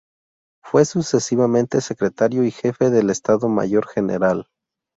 [0.63, 4.47] Fue sucesivamente secretario y jefe del estado mayor general.